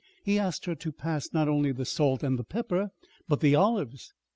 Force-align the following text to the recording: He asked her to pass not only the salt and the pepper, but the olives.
He 0.23 0.39
asked 0.39 0.65
her 0.65 0.73
to 0.73 0.91
pass 0.91 1.31
not 1.31 1.47
only 1.47 1.71
the 1.71 1.85
salt 1.85 2.23
and 2.23 2.39
the 2.39 2.43
pepper, 2.43 2.89
but 3.27 3.39
the 3.39 3.53
olives. 3.53 4.15